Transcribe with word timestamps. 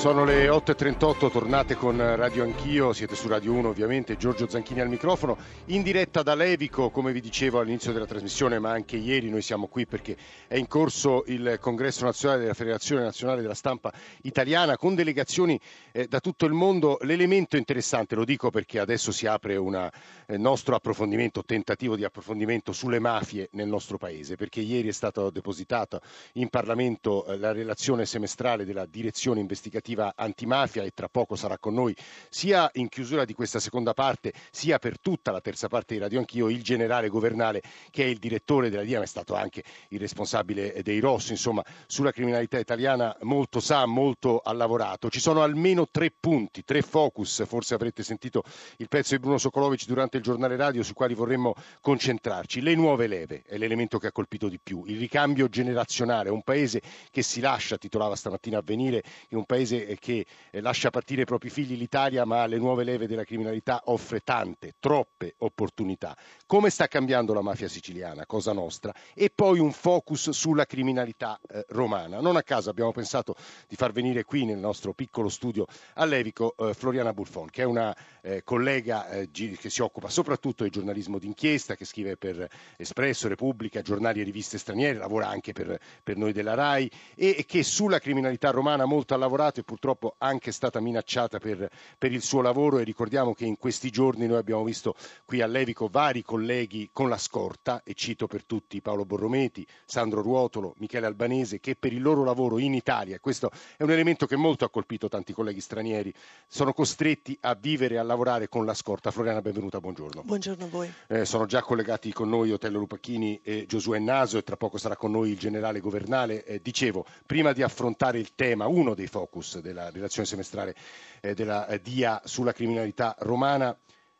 Sono 0.00 0.24
le 0.24 0.48
8.38, 0.48 1.30
tornate 1.30 1.76
con 1.76 1.98
Radio 1.98 2.42
Anch'io, 2.42 2.94
siete 2.94 3.14
su 3.14 3.28
Radio 3.28 3.52
1 3.52 3.68
ovviamente, 3.68 4.16
Giorgio 4.16 4.48
Zanchini 4.48 4.80
al 4.80 4.88
microfono, 4.88 5.36
in 5.66 5.82
diretta 5.82 6.22
da 6.22 6.34
Levico, 6.34 6.88
come 6.88 7.12
vi 7.12 7.20
dicevo 7.20 7.60
all'inizio 7.60 7.92
della 7.92 8.06
trasmissione, 8.06 8.58
ma 8.58 8.70
anche 8.70 8.96
ieri 8.96 9.28
noi 9.28 9.42
siamo 9.42 9.66
qui 9.66 9.84
perché 9.84 10.16
è 10.48 10.56
in 10.56 10.68
corso 10.68 11.24
il 11.26 11.58
congresso 11.60 12.06
nazionale 12.06 12.40
della 12.40 12.54
Federazione 12.54 13.02
Nazionale 13.02 13.42
della 13.42 13.52
Stampa 13.52 13.92
Italiana 14.22 14.78
con 14.78 14.94
delegazioni 14.94 15.60
eh, 15.92 16.06
da 16.06 16.20
tutto 16.20 16.46
il 16.46 16.54
mondo. 16.54 16.96
L'elemento 17.02 17.58
interessante, 17.58 18.14
lo 18.14 18.24
dico 18.24 18.48
perché 18.48 18.78
adesso 18.78 19.12
si 19.12 19.26
apre 19.26 19.56
un 19.56 19.74
eh, 19.74 20.38
nostro 20.38 20.76
approfondimento, 20.76 21.44
tentativo 21.44 21.94
di 21.94 22.04
approfondimento 22.04 22.72
sulle 22.72 23.00
mafie 23.00 23.50
nel 23.52 23.68
nostro 23.68 23.98
paese, 23.98 24.36
perché 24.36 24.60
ieri 24.60 24.88
è 24.88 24.92
stata 24.92 25.28
depositata 25.28 26.00
in 26.34 26.48
Parlamento 26.48 27.26
eh, 27.26 27.36
la 27.36 27.52
relazione 27.52 28.06
semestrale 28.06 28.64
della 28.64 28.86
direzione 28.86 29.40
investigativa 29.40 29.88
iniziativa 29.90 30.12
antimafia 30.16 30.82
e 30.82 30.90
tra 30.94 31.08
poco 31.08 31.36
sarà 31.36 31.58
con 31.58 31.74
noi 31.74 31.94
sia 32.28 32.70
in 32.74 32.88
chiusura 32.88 33.24
di 33.24 33.34
questa 33.34 33.58
seconda 33.58 33.92
parte 33.92 34.32
sia 34.50 34.78
per 34.78 34.98
tutta 35.00 35.30
la 35.30 35.40
terza 35.40 35.68
parte 35.68 35.94
di 35.94 36.00
Radio 36.00 36.18
Anch'io 36.18 36.48
il 36.48 36.62
generale 36.62 37.08
Governale 37.08 37.62
che 37.90 38.04
è 38.04 38.06
il 38.06 38.18
direttore 38.18 38.70
della 38.70 38.82
DIA 38.82 38.98
ma 38.98 39.04
è 39.04 39.08
stato 39.08 39.34
anche 39.34 39.62
il 39.88 39.98
responsabile 39.98 40.80
dei 40.82 41.00
Rossi, 41.00 41.32
insomma 41.32 41.64
sulla 41.86 42.12
criminalità 42.12 42.58
italiana 42.58 43.16
molto 43.22 43.60
sa, 43.60 43.86
molto 43.86 44.38
ha 44.38 44.52
lavorato. 44.52 45.08
Ci 45.08 45.20
sono 45.20 45.42
almeno 45.42 45.86
tre 45.90 46.12
punti, 46.18 46.62
tre 46.64 46.82
focus, 46.82 47.44
forse 47.46 47.74
avrete 47.74 48.02
sentito 48.02 48.42
il 48.76 48.88
pezzo 48.88 49.14
di 49.14 49.20
Bruno 49.20 49.38
Sokolovic 49.38 49.86
durante 49.86 50.18
il 50.18 50.22
giornale 50.22 50.56
radio 50.56 50.82
sui 50.82 50.94
quali 50.94 51.14
vorremmo 51.14 51.54
concentrarci. 51.80 52.60
Le 52.60 52.74
nuove 52.74 53.06
leve 53.06 53.42
è 53.46 53.56
l'elemento 53.56 53.98
che 53.98 54.08
ha 54.08 54.12
colpito 54.12 54.48
di 54.48 54.58
più, 54.62 54.84
il 54.86 54.98
ricambio 54.98 55.48
generazionale, 55.48 56.30
un 56.30 56.42
paese 56.42 56.80
che 57.10 57.22
si 57.22 57.40
lascia, 57.40 57.76
titolava 57.76 58.14
stamattina 58.14 58.58
a 58.58 58.62
venire, 58.62 59.02
un 59.30 59.44
paese 59.44 59.79
che 59.98 60.26
eh, 60.50 60.60
lascia 60.60 60.90
partire 60.90 61.22
i 61.22 61.24
propri 61.24 61.50
figli 61.50 61.76
l'Italia, 61.76 62.24
ma 62.24 62.42
alle 62.42 62.58
nuove 62.58 62.84
leve 62.84 63.06
della 63.06 63.24
criminalità 63.24 63.82
offre 63.86 64.20
tante, 64.20 64.74
troppe 64.78 65.34
opportunità. 65.38 66.16
Come 66.46 66.70
sta 66.70 66.86
cambiando 66.86 67.32
la 67.32 67.42
mafia 67.42 67.68
siciliana, 67.68 68.26
cosa 68.26 68.52
nostra? 68.52 68.94
E 69.14 69.30
poi 69.34 69.58
un 69.58 69.72
focus 69.72 70.30
sulla 70.30 70.66
criminalità 70.66 71.38
eh, 71.48 71.64
romana. 71.68 72.20
Non 72.20 72.36
a 72.36 72.42
caso 72.42 72.70
abbiamo 72.70 72.92
pensato 72.92 73.34
di 73.68 73.76
far 73.76 73.92
venire 73.92 74.24
qui 74.24 74.44
nel 74.44 74.58
nostro 74.58 74.92
piccolo 74.92 75.28
studio 75.28 75.66
a 75.94 76.04
Levico 76.04 76.54
eh, 76.56 76.74
Floriana 76.74 77.12
Bulfon, 77.12 77.48
che 77.50 77.62
è 77.62 77.64
una 77.64 77.96
eh, 78.22 78.42
collega 78.42 79.08
eh, 79.10 79.30
che 79.30 79.70
si 79.70 79.82
occupa 79.82 80.08
soprattutto 80.08 80.64
di 80.64 80.70
giornalismo 80.70 81.18
d'inchiesta, 81.18 81.74
che 81.74 81.84
scrive 81.84 82.16
per 82.16 82.48
Espresso, 82.76 83.28
Repubblica, 83.28 83.82
giornali 83.82 84.20
e 84.20 84.24
riviste 84.24 84.58
straniere, 84.58 84.98
lavora 84.98 85.28
anche 85.28 85.52
per, 85.52 85.78
per 86.02 86.16
noi 86.16 86.32
della 86.32 86.54
RAI 86.54 86.90
e, 87.14 87.36
e 87.38 87.44
che 87.46 87.62
sulla 87.62 87.98
criminalità 87.98 88.50
romana 88.50 88.84
molto 88.84 89.14
ha 89.14 89.16
lavorato 89.16 89.60
e 89.60 89.64
purtroppo 89.70 90.16
anche 90.18 90.50
stata 90.50 90.80
minacciata 90.80 91.38
per, 91.38 91.70
per, 91.96 92.10
il 92.10 92.22
suo 92.22 92.40
lavoro 92.40 92.78
e 92.78 92.82
ricordiamo 92.82 93.34
che 93.34 93.44
in 93.44 93.56
questi 93.56 93.90
giorni 93.90 94.26
noi 94.26 94.38
abbiamo 94.38 94.64
visto 94.64 94.96
qui 95.24 95.42
a 95.42 95.46
Levico 95.46 95.86
vari 95.86 96.22
colleghi 96.24 96.90
con 96.92 97.08
la 97.08 97.16
scorta 97.16 97.80
e 97.84 97.94
cito 97.94 98.26
per 98.26 98.42
tutti 98.44 98.80
Paolo 98.80 99.04
Borrometi, 99.04 99.64
Sandro 99.84 100.22
Ruotolo, 100.22 100.74
Michele 100.78 101.06
Albanese 101.06 101.60
che 101.60 101.76
per 101.76 101.92
il 101.92 102.02
loro 102.02 102.24
lavoro 102.24 102.58
in 102.58 102.74
Italia, 102.74 103.20
questo 103.20 103.52
è 103.76 103.84
un 103.84 103.92
elemento 103.92 104.26
che 104.26 104.34
molto 104.34 104.64
ha 104.64 104.70
colpito 104.70 105.08
tanti 105.08 105.32
colleghi 105.32 105.60
stranieri, 105.60 106.12
sono 106.48 106.72
costretti 106.72 107.38
a 107.42 107.54
vivere 107.54 107.94
e 107.94 107.98
a 107.98 108.02
lavorare 108.02 108.48
con 108.48 108.64
la 108.64 108.74
scorta. 108.74 109.12
Floriana, 109.12 109.40
benvenuta, 109.40 109.78
buongiorno. 109.78 110.22
Buongiorno 110.24 110.64
a 110.64 110.68
voi. 110.68 110.92
Eh, 111.06 111.24
sono 111.24 111.46
già 111.46 111.62
collegati 111.62 112.12
con 112.12 112.28
noi 112.28 112.50
Otello 112.50 112.80
Lupacchini 112.80 113.40
e 113.44 113.66
Giosuè 113.68 114.00
Naso 114.00 114.36
e 114.36 114.42
tra 114.42 114.56
poco 114.56 114.78
sarà 114.78 114.96
con 114.96 115.12
noi 115.12 115.30
il 115.30 115.38
generale 115.38 115.78
Governale. 115.78 116.44
Eh, 116.44 116.60
dicevo, 116.60 117.06
prima 117.24 117.52
di 117.52 117.62
affrontare 117.62 118.18
il 118.18 118.34
tema, 118.34 118.66
uno 118.66 118.94
dei 118.94 119.06
focus 119.06 119.58
della 119.60 119.90
relazione 119.90 120.26
semestrale 120.26 120.74
eh, 121.20 121.34
della 121.34 121.66
eh, 121.66 121.80
DIA 121.80 122.22
sulla 122.24 122.52
criminalità 122.52 123.14
romana. 123.20 123.76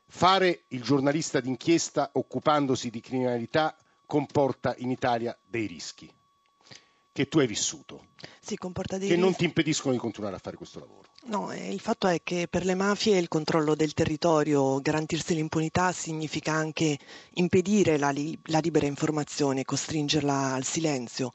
Fare 0.06 0.65
il 0.69 0.83
giornalista 0.83 1.41
d'inchiesta 1.41 2.11
occupandosi 2.15 2.91
di 2.91 3.01
criminalità 3.01 3.77
comporta 4.06 4.75
in 4.79 4.91
Italia 4.91 5.37
dei 5.47 5.67
rischi 5.67 6.12
che 7.12 7.29
tu 7.29 7.39
hai 7.39 7.47
vissuto, 7.47 8.06
sì, 8.41 8.56
che 8.56 8.71
rischi. 8.99 9.17
non 9.19 9.34
ti 9.34 9.45
impediscono 9.45 9.93
di 9.93 9.99
continuare 10.00 10.37
a 10.37 10.39
fare 10.39 10.56
questo 10.56 10.79
lavoro. 10.79 11.09
No, 11.25 11.50
eh, 11.50 11.71
il 11.71 11.81
fatto 11.81 12.06
è 12.06 12.21
che 12.23 12.47
per 12.49 12.65
le 12.65 12.75
mafie 12.75 13.19
il 13.19 13.29
controllo 13.29 13.75
del 13.75 13.93
territorio, 13.93 14.81
garantirsi 14.81 15.34
l'impunità 15.34 15.93
significa 15.93 16.53
anche 16.53 16.99
impedire 17.34 17.99
la, 17.99 18.11
li- 18.11 18.39
la 18.45 18.59
libera 18.61 18.87
informazione, 18.87 19.65
costringerla 19.65 20.53
al 20.55 20.65
silenzio 20.65 21.33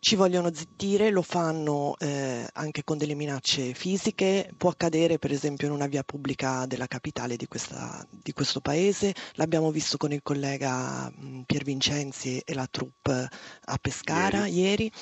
ci 0.00 0.16
vogliono 0.16 0.52
zittire, 0.54 1.10
lo 1.10 1.22
fanno 1.22 1.96
eh, 1.98 2.46
anche 2.52 2.84
con 2.84 2.98
delle 2.98 3.14
minacce 3.14 3.74
fisiche, 3.74 4.50
può 4.56 4.70
accadere 4.70 5.18
per 5.18 5.32
esempio 5.32 5.66
in 5.66 5.72
una 5.72 5.86
via 5.86 6.02
pubblica 6.02 6.66
della 6.66 6.86
capitale 6.86 7.36
di, 7.36 7.46
questa, 7.46 8.06
di 8.10 8.32
questo 8.32 8.60
paese, 8.60 9.14
l'abbiamo 9.34 9.70
visto 9.70 9.96
con 9.96 10.12
il 10.12 10.22
collega 10.22 11.10
mh, 11.10 11.42
Pier 11.46 11.64
Vincenzi 11.64 12.38
e 12.44 12.54
la 12.54 12.66
troupe 12.70 13.28
a 13.64 13.78
Pescara 13.80 14.46
ieri. 14.46 14.56
ieri. 14.58 14.92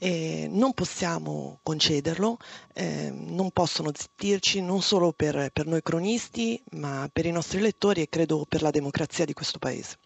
E 0.00 0.46
non 0.48 0.74
possiamo 0.74 1.58
concederlo, 1.64 2.36
eh, 2.72 3.10
non 3.12 3.50
possono 3.50 3.90
zittirci 3.92 4.60
non 4.60 4.80
solo 4.80 5.12
per, 5.12 5.50
per 5.52 5.66
noi 5.66 5.82
cronisti, 5.82 6.62
ma 6.74 7.10
per 7.12 7.26
i 7.26 7.32
nostri 7.32 7.58
lettori 7.58 8.02
e 8.02 8.08
credo 8.08 8.46
per 8.48 8.62
la 8.62 8.70
democrazia 8.70 9.24
di 9.24 9.32
questo 9.32 9.58
Paese. 9.58 9.96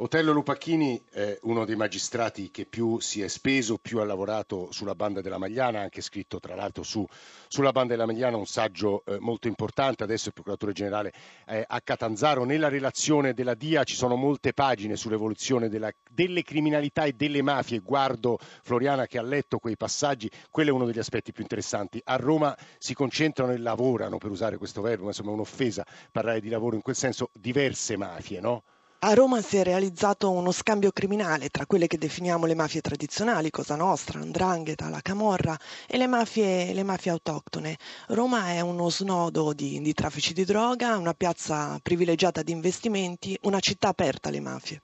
Otello 0.00 0.30
Lupacchini 0.30 1.02
è 1.10 1.36
uno 1.42 1.64
dei 1.64 1.74
magistrati 1.74 2.52
che 2.52 2.66
più 2.66 3.00
si 3.00 3.20
è 3.20 3.26
speso, 3.26 3.78
più 3.78 3.98
ha 3.98 4.04
lavorato 4.04 4.70
sulla 4.70 4.94
banda 4.94 5.20
della 5.20 5.38
Magliana, 5.38 5.80
ha 5.80 5.82
anche 5.82 6.02
scritto 6.02 6.38
tra 6.38 6.54
l'altro 6.54 6.84
su, 6.84 7.04
sulla 7.48 7.72
banda 7.72 7.94
della 7.94 8.06
Magliana 8.06 8.36
un 8.36 8.46
saggio 8.46 9.02
eh, 9.04 9.18
molto 9.18 9.48
importante, 9.48 10.04
adesso 10.04 10.28
il 10.28 10.34
procuratore 10.34 10.72
generale 10.72 11.12
eh, 11.48 11.64
a 11.66 11.80
Catanzaro. 11.80 12.44
Nella 12.44 12.68
relazione 12.68 13.34
della 13.34 13.54
DIA 13.54 13.82
ci 13.82 13.96
sono 13.96 14.14
molte 14.14 14.52
pagine 14.52 14.94
sull'evoluzione 14.94 15.68
della, 15.68 15.90
delle 16.08 16.44
criminalità 16.44 17.02
e 17.02 17.14
delle 17.14 17.42
mafie. 17.42 17.80
Guardo 17.80 18.38
Floriana 18.62 19.08
che 19.08 19.18
ha 19.18 19.22
letto 19.22 19.58
quei 19.58 19.76
passaggi, 19.76 20.30
quello 20.48 20.70
è 20.70 20.72
uno 20.72 20.86
degli 20.86 21.00
aspetti 21.00 21.32
più 21.32 21.42
interessanti. 21.42 22.00
A 22.04 22.14
Roma 22.14 22.56
si 22.78 22.94
concentrano 22.94 23.50
e 23.50 23.58
lavorano, 23.58 24.18
per 24.18 24.30
usare 24.30 24.58
questo 24.58 24.80
verbo, 24.80 25.02
ma 25.02 25.08
insomma 25.08 25.30
è 25.30 25.34
un'offesa 25.34 25.84
parlare 26.12 26.40
di 26.40 26.50
lavoro 26.50 26.76
in 26.76 26.82
quel 26.82 26.94
senso, 26.94 27.30
diverse 27.32 27.96
mafie, 27.96 28.38
no? 28.38 28.62
A 29.00 29.14
Roma 29.14 29.40
si 29.42 29.56
è 29.56 29.62
realizzato 29.62 30.28
uno 30.28 30.50
scambio 30.50 30.90
criminale 30.90 31.50
tra 31.50 31.66
quelle 31.66 31.86
che 31.86 31.98
definiamo 31.98 32.46
le 32.46 32.56
mafie 32.56 32.80
tradizionali, 32.80 33.48
Cosa 33.48 33.76
Nostra, 33.76 34.18
Andrangheta, 34.18 34.88
la 34.88 35.00
Camorra, 35.00 35.56
e 35.86 35.96
le 35.96 36.08
mafie, 36.08 36.72
le 36.72 36.82
mafie 36.82 37.12
autoctone. 37.12 37.76
Roma 38.08 38.48
è 38.48 38.60
uno 38.60 38.90
snodo 38.90 39.52
di, 39.52 39.80
di 39.80 39.92
traffici 39.94 40.32
di 40.32 40.44
droga, 40.44 40.96
una 40.96 41.14
piazza 41.14 41.78
privilegiata 41.80 42.42
di 42.42 42.50
investimenti, 42.50 43.38
una 43.42 43.60
città 43.60 43.86
aperta 43.86 44.30
alle 44.30 44.40
mafie. 44.40 44.80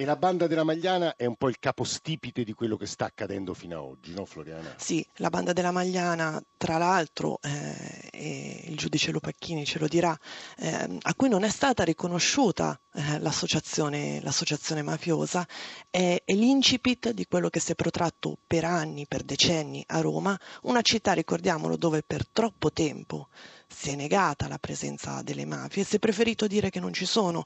E 0.00 0.04
la 0.04 0.14
banda 0.14 0.46
della 0.46 0.62
Magliana 0.62 1.16
è 1.16 1.26
un 1.26 1.34
po' 1.34 1.48
il 1.48 1.58
capostipite 1.58 2.44
di 2.44 2.52
quello 2.52 2.76
che 2.76 2.86
sta 2.86 3.06
accadendo 3.06 3.52
fino 3.52 3.76
ad 3.76 3.82
oggi, 3.82 4.14
no 4.14 4.24
Floriana? 4.26 4.76
Sì, 4.76 5.04
la 5.14 5.28
banda 5.28 5.52
della 5.52 5.72
Magliana, 5.72 6.40
tra 6.56 6.78
l'altro, 6.78 7.40
eh, 7.42 8.62
il 8.68 8.76
giudice 8.76 9.10
Lopacchini 9.10 9.64
ce 9.64 9.80
lo 9.80 9.88
dirà, 9.88 10.16
eh, 10.58 10.98
a 11.02 11.14
cui 11.16 11.28
non 11.28 11.42
è 11.42 11.48
stata 11.48 11.82
riconosciuta 11.82 12.80
eh, 12.92 13.18
l'associazione, 13.18 14.20
l'associazione, 14.22 14.82
mafiosa, 14.82 15.44
è, 15.90 16.22
è 16.24 16.32
l'incipit 16.32 17.10
di 17.10 17.26
quello 17.26 17.48
che 17.48 17.58
si 17.58 17.72
è 17.72 17.74
protratto 17.74 18.38
per 18.46 18.64
anni, 18.64 19.04
per 19.08 19.24
decenni 19.24 19.82
a 19.88 20.00
Roma, 20.00 20.38
una 20.62 20.82
città, 20.82 21.12
ricordiamolo, 21.12 21.76
dove 21.76 22.04
per 22.06 22.24
troppo 22.28 22.70
tempo 22.70 23.30
si 23.68 23.90
è 23.90 23.94
negata 23.94 24.48
la 24.48 24.58
presenza 24.58 25.22
delle 25.22 25.44
mafie, 25.44 25.84
si 25.84 25.96
è 25.96 25.98
preferito 25.98 26.46
dire 26.46 26.70
che 26.70 26.80
non 26.80 26.92
ci 26.92 27.04
sono. 27.04 27.44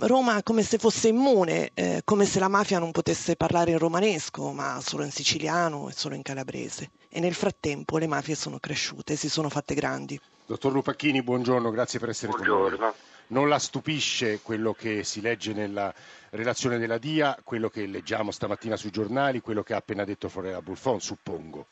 Roma 0.00 0.42
come 0.42 0.62
se 0.62 0.78
fosse 0.78 1.08
immune, 1.08 1.70
eh, 1.74 2.02
come 2.04 2.24
se 2.24 2.38
la 2.38 2.48
mafia 2.48 2.78
non 2.78 2.90
potesse 2.90 3.36
parlare 3.36 3.70
in 3.70 3.78
romanesco, 3.78 4.50
ma 4.52 4.80
solo 4.80 5.04
in 5.04 5.12
siciliano 5.12 5.88
e 5.88 5.92
solo 5.92 6.14
in 6.14 6.22
calabrese. 6.22 6.90
E 7.08 7.20
nel 7.20 7.34
frattempo 7.34 7.98
le 7.98 8.06
mafie 8.06 8.34
sono 8.34 8.58
cresciute, 8.58 9.16
si 9.16 9.28
sono 9.28 9.48
fatte 9.48 9.74
grandi. 9.74 10.18
Dottor 10.46 10.72
Lupacchini, 10.72 11.22
buongiorno, 11.22 11.70
grazie 11.70 11.98
per 11.98 12.08
essere 12.08 12.32
buongiorno. 12.32 12.76
con 12.76 12.86
noi. 12.86 12.92
Non 13.28 13.48
la 13.48 13.58
stupisce 13.58 14.40
quello 14.42 14.74
che 14.74 15.04
si 15.04 15.20
legge 15.20 15.52
nella 15.52 15.94
relazione 16.30 16.78
della 16.78 16.98
DIA, 16.98 17.38
quello 17.44 17.68
che 17.70 17.86
leggiamo 17.86 18.30
stamattina 18.30 18.76
sui 18.76 18.90
giornali, 18.90 19.40
quello 19.40 19.62
che 19.62 19.74
ha 19.74 19.78
appena 19.78 20.04
detto 20.04 20.28
Florella 20.28 20.60
Bulfon, 20.60 21.00
suppongo 21.00 21.66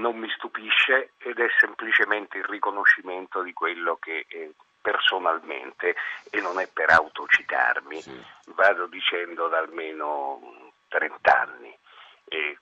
non 0.00 0.16
mi 0.16 0.28
stupisce 0.30 1.12
ed 1.18 1.38
è 1.38 1.46
semplicemente 1.58 2.38
il 2.38 2.44
riconoscimento 2.44 3.42
di 3.42 3.52
quello 3.52 3.96
che 3.96 4.24
eh, 4.28 4.52
personalmente, 4.80 5.94
e 6.30 6.40
non 6.40 6.58
è 6.58 6.66
per 6.72 6.90
autocitarmi, 6.90 8.00
sì. 8.00 8.24
vado 8.54 8.86
dicendo 8.86 9.48
da 9.48 9.58
almeno 9.58 10.72
30 10.88 11.40
anni. 11.40 11.76
Eh, 12.24 12.58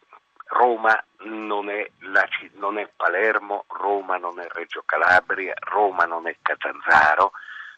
Roma 0.49 1.01
non 1.21 1.71
è, 1.71 1.89
la, 2.01 2.27
non 2.55 2.79
è, 2.79 2.89
Palermo, 2.95 3.65
Roma 3.69 4.17
non 4.17 4.41
è 4.41 4.47
Reggio 4.49 4.83
Calabria, 4.85 5.55
Roma 5.61 6.05
non 6.05 6.27
è 6.27 6.37
Catanzaro, 6.41 7.33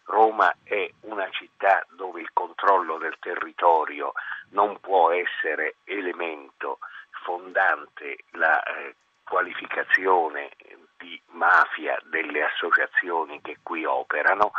Roma 0.04 0.54
è 0.62 0.90
una 1.00 1.28
città 1.30 1.84
dove 1.90 2.20
il 2.20 2.30
controllo 2.32 2.96
del 2.98 3.16
territorio 3.20 4.12
non 4.50 4.78
può 4.80 5.10
essere 5.10 5.76
elemento 5.84 6.78
fondante 7.22 8.18
la 8.30 8.62
eh, 8.62 8.94
qualificazione 9.30 10.50
di 10.98 11.22
mafia 11.28 11.96
delle 12.10 12.42
associazioni 12.42 13.40
che 13.40 13.58
qui 13.62 13.84
operano 13.84 14.50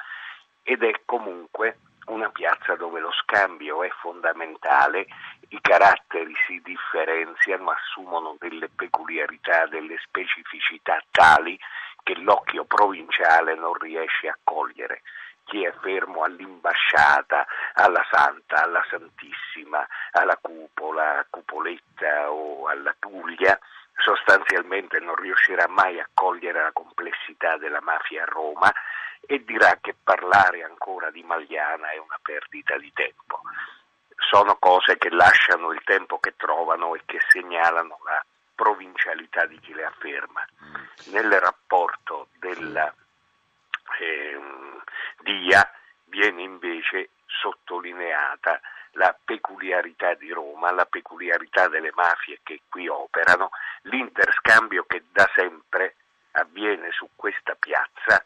ed 0.64 0.82
è 0.82 1.02
comunque 1.04 1.80
una 2.06 2.30
piazza 2.30 2.76
dove 2.76 3.02
lo 3.02 3.12
scambio 3.12 3.84
è 3.84 3.90
fondamentale, 4.00 5.06
i 5.50 5.60
caratteri 5.62 6.34
si 6.48 6.62
differenziano, 6.64 7.70
assumono 7.70 8.38
delle 8.40 8.70
peculiarità, 8.70 9.66
delle 9.68 9.98
specificità 10.06 11.04
tali 11.12 11.60
che 12.02 12.16
l'occhio 12.16 12.64
provinciale 12.64 13.56
non 13.56 13.74
riesce 13.74 14.30
a 14.30 14.38
cogliere. 14.42 15.02
Chi 15.44 15.64
è 15.64 15.74
fermo 15.82 16.24
all'imbasciata, 16.24 17.46
alla 17.74 18.06
Santa, 18.10 18.64
alla 18.64 18.84
Santissima, 18.90 19.86
alla 20.12 20.38
cupola, 20.42 21.26
cupoletta 21.30 22.32
o 22.32 22.68
alla 22.68 22.96
Puglia, 22.98 23.60
sostanzialmente 24.02 25.00
non 25.00 25.16
riuscirà 25.16 25.68
mai 25.68 26.00
a 26.00 26.10
cogliere 26.14 26.62
la 26.62 26.72
complessità 26.72 27.58
della 27.58 27.82
mafia 27.82 28.24
a 28.24 28.26
Roma 28.26 28.72
e 29.22 29.44
dirà 29.44 29.78
che 29.80 29.96
parlare 30.02 30.64
ancora 30.64 31.12
di 31.12 31.24
Magliana 31.24 31.92
è 31.92 31.98
una 31.98 32.20
perdita 32.22 32.78
di 32.78 32.92
tempo. 32.94 33.42
Sono 34.16 34.58
cose 34.58 34.98
che 34.98 35.10
lasciano 35.10 35.72
il 35.72 35.82
tempo 35.84 36.20
che 36.20 36.36
trovano 36.36 36.96
e 36.96 37.02
che 37.06 37.20
segnalano 37.30 38.00
la 38.04 38.24
provincialità 38.56 39.46
di 39.46 39.60
chi 39.60 39.74
le 39.74 39.86
afferma. 39.86 40.46
Nel 41.12 41.32
rapporto 41.40 42.28
della 42.40 42.94
eh, 44.00 44.40
DIA 45.22 45.72
viene 46.06 46.42
invece 46.42 47.10
sottolineata 47.26 48.60
la 48.94 49.16
peculiarità 49.24 50.14
di 50.16 50.32
Roma, 50.32 50.72
la 50.72 50.86
peculiarità 50.86 51.68
delle 51.68 51.92
mafie 51.94 52.40
che 52.44 52.62
qui 52.70 52.88
operano, 52.88 53.52
l'interscambio 53.84 54.84
che 54.86 55.04
da 55.12 55.30
sempre 55.36 55.96
avviene 56.32 56.92
su 56.92 57.10
questa 57.16 57.56
piazza 57.56 58.24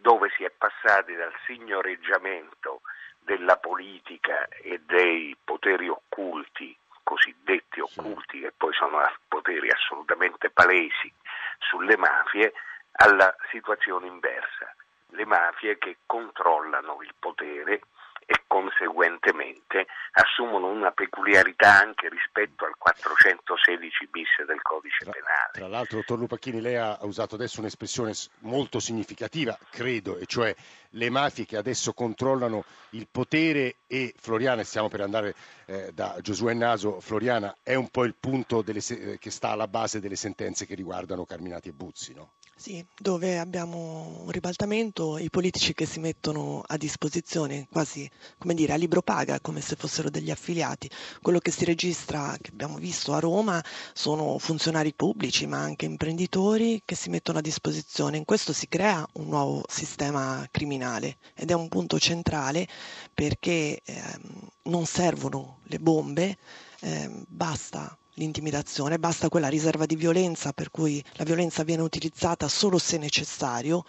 dove 0.00 0.30
si 0.36 0.44
è 0.44 0.50
passati 0.50 1.14
dal 1.14 1.34
signoreggiamento 1.46 2.82
della 3.18 3.56
politica 3.56 4.46
e 4.48 4.80
dei 4.84 5.36
poteri 5.42 5.88
occulti, 5.88 6.76
cosiddetti 7.02 7.80
occulti, 7.80 8.40
che 8.40 8.52
poi 8.56 8.72
sono 8.72 8.98
poteri 9.26 9.68
assolutamente 9.68 10.50
palesi 10.50 11.12
sulle 11.58 11.96
mafie, 11.96 12.52
alla 12.92 13.34
situazione 13.50 14.06
inversa. 14.06 14.72
Le 15.08 15.24
mafie 15.26 15.76
che 15.78 15.98
controllano 16.06 16.98
il 17.02 17.14
potere 17.18 17.80
e 18.26 18.42
conseguentemente 18.48 19.86
assumono 20.12 20.68
una 20.68 20.90
peculiarità 20.90 21.78
anche 21.78 22.08
rispetto 22.08 22.64
al 22.64 22.74
416 22.76 24.08
bis 24.10 24.44
del 24.44 24.60
codice 24.62 25.04
tra, 25.04 25.12
penale. 25.12 25.50
Tra 25.52 25.68
l'altro, 25.68 25.98
dottor 25.98 26.18
Lupacchini, 26.18 26.60
lei 26.60 26.74
ha 26.74 26.98
usato 27.02 27.36
adesso 27.36 27.60
un'espressione 27.60 28.12
molto 28.40 28.80
significativa, 28.80 29.56
credo, 29.70 30.18
e 30.18 30.26
cioè 30.26 30.54
le 30.90 31.10
mafie 31.10 31.46
che 31.46 31.56
adesso 31.56 31.92
controllano 31.92 32.64
il 32.90 33.06
potere 33.08 33.76
e 33.86 34.12
Floriana, 34.18 34.64
stiamo 34.64 34.88
per 34.88 35.02
andare 35.02 35.34
eh, 35.66 35.92
da 35.92 36.16
Giosuè 36.20 36.52
Naso, 36.54 37.00
Floriana 37.00 37.56
è 37.62 37.74
un 37.74 37.88
po' 37.90 38.04
il 38.04 38.14
punto 38.18 38.62
delle, 38.62 38.80
che 39.18 39.30
sta 39.30 39.50
alla 39.50 39.68
base 39.68 40.00
delle 40.00 40.16
sentenze 40.16 40.66
che 40.66 40.74
riguardano 40.74 41.24
Carminati 41.24 41.68
e 41.68 41.72
Buzzi, 41.72 42.12
no? 42.12 42.32
Sì, 42.58 42.84
dove 42.98 43.38
abbiamo 43.38 44.22
un 44.24 44.30
ribaltamento, 44.30 45.18
i 45.18 45.28
politici 45.28 45.74
che 45.74 45.84
si 45.84 46.00
mettono 46.00 46.62
a 46.66 46.76
disposizione 46.78 47.68
quasi 47.70 48.10
come 48.38 48.54
dire 48.54 48.72
a 48.72 48.76
libro 48.76 49.02
paga, 49.02 49.40
come 49.40 49.60
se 49.60 49.76
fossero 49.76 50.08
degli 50.08 50.30
affiliati. 50.30 50.88
Quello 51.20 51.38
che 51.38 51.50
si 51.50 51.64
registra, 51.66 52.34
che 52.40 52.50
abbiamo 52.50 52.78
visto 52.78 53.12
a 53.12 53.18
Roma, 53.20 53.62
sono 53.92 54.38
funzionari 54.38 54.94
pubblici 54.94 55.46
ma 55.46 55.58
anche 55.58 55.84
imprenditori 55.84 56.80
che 56.84 56.94
si 56.94 57.10
mettono 57.10 57.38
a 57.38 57.42
disposizione. 57.42 58.16
In 58.16 58.24
questo 58.24 58.52
si 58.54 58.68
crea 58.68 59.06
un 59.14 59.28
nuovo 59.28 59.62
sistema 59.68 60.46
criminale 60.50 61.18
ed 61.34 61.50
è 61.50 61.54
un 61.54 61.68
punto 61.68 61.98
centrale 61.98 62.66
perché 63.12 63.82
ehm, 63.84 64.48
non 64.62 64.86
servono 64.86 65.58
le 65.64 65.78
bombe, 65.78 66.38
ehm, 66.80 67.24
basta 67.28 67.96
l'intimidazione, 68.16 68.98
basta 68.98 69.28
quella 69.28 69.48
riserva 69.48 69.86
di 69.86 69.96
violenza 69.96 70.52
per 70.52 70.70
cui 70.70 71.02
la 71.14 71.24
violenza 71.24 71.62
viene 71.64 71.82
utilizzata 71.82 72.48
solo 72.48 72.78
se 72.78 72.98
necessario 72.98 73.84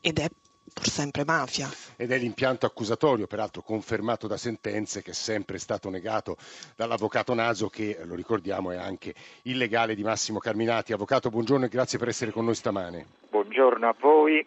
ed 0.00 0.18
è 0.18 0.28
pur 0.72 0.86
sempre 0.86 1.24
mafia. 1.24 1.68
Ed 1.96 2.12
è 2.12 2.18
l'impianto 2.18 2.66
accusatorio, 2.66 3.26
peraltro 3.26 3.62
confermato 3.62 4.26
da 4.26 4.36
sentenze, 4.36 5.02
che 5.02 5.10
è 5.10 5.14
sempre 5.14 5.58
stato 5.58 5.90
negato 5.90 6.36
dall'avvocato 6.76 7.34
Naso, 7.34 7.68
che 7.68 7.98
lo 8.04 8.14
ricordiamo 8.14 8.70
è 8.70 8.76
anche 8.76 9.14
illegale 9.42 9.94
di 9.94 10.02
Massimo 10.02 10.38
Carminati. 10.38 10.92
Avvocato, 10.92 11.30
buongiorno 11.30 11.64
e 11.64 11.68
grazie 11.68 11.98
per 11.98 12.08
essere 12.08 12.30
con 12.30 12.44
noi 12.44 12.54
stamane. 12.54 13.06
Buongiorno 13.30 13.88
a 13.88 13.94
voi 13.98 14.46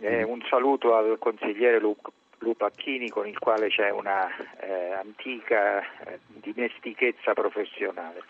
e 0.00 0.22
un 0.24 0.40
saluto 0.48 0.94
al 0.94 1.16
consigliere 1.18 1.78
Luca 1.78 2.10
Lupacchini 2.38 3.08
con 3.08 3.26
il 3.26 3.38
quale 3.38 3.68
c'è 3.68 3.90
una 3.90 4.28
eh, 4.60 4.92
antica 4.92 5.80
eh, 5.80 6.20
dimestichezza 6.26 7.32
professionale. 7.32 8.22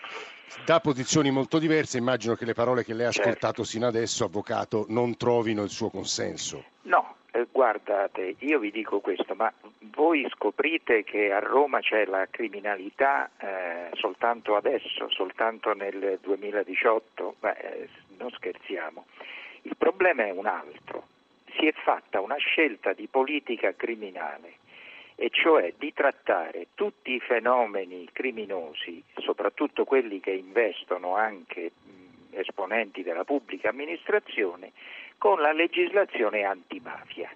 Da 0.64 0.80
posizioni 0.80 1.30
molto 1.30 1.58
diverse, 1.58 1.98
immagino 1.98 2.34
che 2.34 2.44
le 2.44 2.54
parole 2.54 2.84
che 2.84 2.94
lei 2.94 3.06
ha 3.06 3.10
certo. 3.10 3.28
ascoltato 3.28 3.64
sino 3.64 3.86
adesso, 3.86 4.24
avvocato, 4.24 4.86
non 4.88 5.16
trovino 5.16 5.62
il 5.62 5.70
suo 5.70 5.90
consenso. 5.90 6.64
No, 6.82 7.16
eh, 7.32 7.46
guardate, 7.50 8.36
io 8.38 8.58
vi 8.58 8.70
dico 8.70 9.00
questo, 9.00 9.34
ma 9.34 9.52
voi 9.94 10.26
scoprite 10.30 11.04
che 11.04 11.32
a 11.32 11.40
Roma 11.40 11.80
c'è 11.80 12.06
la 12.06 12.26
criminalità 12.30 13.30
eh, 13.38 13.90
soltanto 13.94 14.56
adesso, 14.56 15.10
soltanto 15.10 15.74
nel 15.74 16.18
2018? 16.22 17.36
Beh, 17.40 17.50
eh, 17.50 17.88
non 18.18 18.30
scherziamo. 18.30 19.06
Il 19.62 19.76
problema 19.76 20.24
è 20.24 20.30
un 20.30 20.46
altro 20.46 21.08
si 21.58 21.66
è 21.66 21.72
fatta 21.72 22.20
una 22.20 22.36
scelta 22.36 22.92
di 22.92 23.06
politica 23.06 23.74
criminale, 23.74 24.54
e 25.16 25.30
cioè 25.30 25.72
di 25.78 25.92
trattare 25.92 26.68
tutti 26.74 27.14
i 27.14 27.20
fenomeni 27.20 28.08
criminosi, 28.12 29.02
soprattutto 29.16 29.84
quelli 29.84 30.20
che 30.20 30.32
investono 30.32 31.16
anche 31.16 31.72
esponenti 32.30 33.02
della 33.02 33.24
pubblica 33.24 33.70
amministrazione, 33.70 34.72
con 35.16 35.40
la 35.40 35.52
legislazione 35.52 36.44
antimafia. 36.44 37.30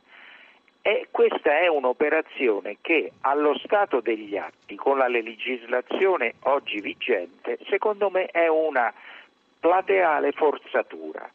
E 0.82 1.08
questa 1.10 1.58
è 1.58 1.66
un'operazione 1.68 2.76
che 2.80 3.12
allo 3.22 3.56
stato 3.58 4.00
degli 4.00 4.36
atti, 4.36 4.76
con 4.76 4.98
la 4.98 5.08
legislazione 5.08 6.34
oggi 6.44 6.80
vigente, 6.80 7.58
secondo 7.68 8.10
me 8.10 8.26
è 8.26 8.48
una 8.48 8.92
plateale 9.58 10.32
forzatura. 10.32 11.30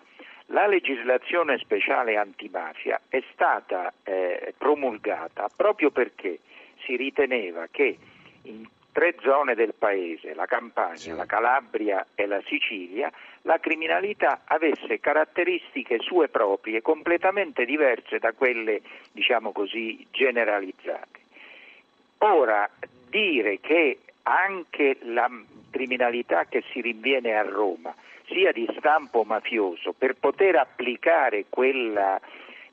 La 0.48 0.68
legislazione 0.68 1.58
speciale 1.58 2.18
antimafia 2.18 3.02
è 3.10 3.22
stata 3.34 3.92
eh, 4.04 4.54
promulgata 4.58 5.50
proprio 5.56 5.90
perché 5.90 6.40
si 6.84 6.96
riteneva 6.96 7.68
che 7.72 7.98
in 8.44 8.68
tre 8.92 9.16
zone 9.22 9.56
del 9.56 9.74
paese, 9.78 10.34
la 10.36 10.46
Campania, 10.46 10.96
sì. 10.96 11.14
la 11.14 11.26
Calabria 11.26 12.06
e 12.16 12.26
la 12.28 12.42
Sicilia, 12.46 13.12
la 13.42 13.60
criminalità 13.60 14.44
avesse 14.46 15.02
caratteristiche 15.02 16.00
sue 16.00 16.30
proprie 16.30 16.82
completamente 16.82 17.66
diverse 17.66 18.20
da 18.20 18.32
quelle, 18.32 18.82
diciamo 19.12 19.52
così, 19.52 20.08
generalizzate. 20.12 21.20
Ora, 22.20 22.70
dire 23.10 23.60
che 23.60 24.00
anche 24.24 24.98
la 25.02 25.30
criminalità 25.76 26.46
che 26.46 26.64
si 26.72 26.80
rinviene 26.80 27.36
a 27.36 27.42
Roma 27.42 27.94
sia 28.28 28.54
di 28.54 28.66
stampo 28.78 29.26
mafioso 29.26 29.92
per 29.92 30.16
poter 30.16 30.56
applicare 30.56 31.48
quella 31.50 32.20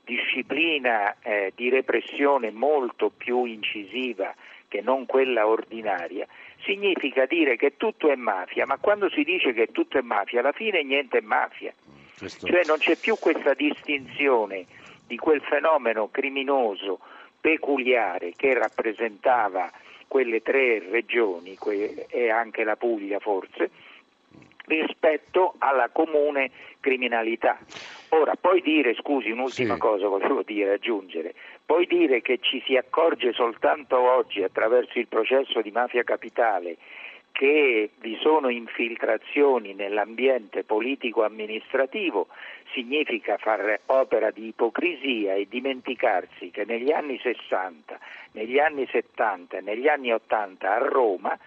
disciplina 0.05 1.17
eh, 1.21 1.51
di 1.53 1.69
repressione 1.69 2.49
molto 2.51 3.11
più 3.15 3.43
incisiva 3.43 4.33
che 4.69 4.79
non 4.81 5.05
quella 5.05 5.45
ordinaria, 5.45 6.25
significa 6.63 7.25
dire 7.25 7.57
che 7.57 7.75
tutto 7.75 8.09
è 8.09 8.15
mafia, 8.15 8.65
ma 8.65 8.77
quando 8.77 9.09
si 9.09 9.23
dice 9.23 9.51
che 9.51 9.67
tutto 9.71 9.97
è 9.97 10.01
mafia, 10.01 10.39
alla 10.39 10.53
fine 10.53 10.81
niente 10.81 11.17
è 11.17 11.21
mafia. 11.21 11.73
Questo... 12.17 12.47
Cioè 12.47 12.63
non 12.65 12.77
c'è 12.77 12.95
più 12.95 13.17
questa 13.19 13.53
distinzione 13.53 14.65
di 15.05 15.17
quel 15.17 15.41
fenomeno 15.41 16.07
criminoso 16.09 16.99
peculiare 17.39 18.31
che 18.35 18.53
rappresentava 18.53 19.69
quelle 20.13 20.43
tre 20.43 20.77
regioni 20.91 21.57
que- 21.57 22.05
e 22.07 22.29
anche 22.29 22.63
la 22.63 22.75
Puglia 22.75 23.17
forse, 23.17 23.71
rispetto 24.67 25.55
alla 25.57 25.89
comune 25.91 26.51
criminalità. 26.79 27.57
Ora, 28.09 28.35
puoi 28.35 28.61
dire, 28.61 28.93
scusi, 28.93 29.31
un'ultima 29.31 29.73
sì. 29.73 29.79
cosa 29.79 30.07
volevo 30.07 30.43
dire, 30.43 30.73
aggiungere, 30.73 31.33
puoi 31.65 31.87
dire 31.87 32.21
che 32.21 32.37
ci 32.39 32.61
si 32.63 32.77
accorge 32.77 33.33
soltanto 33.33 33.97
oggi 33.97 34.43
attraverso 34.43 34.99
il 34.99 35.07
processo 35.07 35.61
di 35.61 35.71
mafia 35.71 36.03
capitale 36.03 36.77
che 37.33 37.89
vi 37.99 38.15
sono 38.21 38.49
infiltrazioni 38.49 39.73
nell'ambiente 39.73 40.63
politico-amministrativo 40.63 42.27
significa 42.73 43.37
fare 43.37 43.81
opera 43.87 44.29
di 44.29 44.47
ipocrisia 44.47 45.33
e 45.33 45.47
dimenticarsi 45.49 46.51
che 46.51 46.63
negli 46.63 46.91
anni 46.91 47.19
60, 47.19 47.99
negli 48.33 48.59
anni 48.59 48.87
70 48.87 49.57
e 49.57 49.61
negli 49.61 49.87
anni 49.87 50.13
80 50.13 50.73
a 50.73 50.77
Roma 50.77 51.37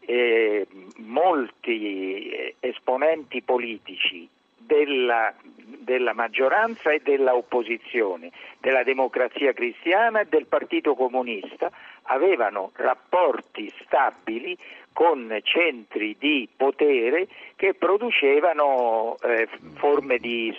eh, 0.00 0.66
molti 0.98 2.30
eh, 2.30 2.54
esponenti 2.60 3.40
politici 3.40 4.28
della, 4.70 5.34
della 5.42 6.14
maggioranza 6.14 6.92
e 6.92 7.00
dell'opposizione, 7.02 8.30
della 8.60 8.84
democrazia 8.84 9.52
cristiana 9.52 10.20
e 10.20 10.26
del 10.28 10.46
Partito 10.46 10.94
Comunista 10.94 11.72
avevano 12.04 12.70
rapporti 12.76 13.72
stabili 13.82 14.56
con 14.92 15.36
centri 15.42 16.16
di 16.18 16.48
potere 16.56 17.26
che 17.56 17.74
producevano 17.74 19.16
eh, 19.22 19.48
forme 19.74 20.18
di 20.18 20.54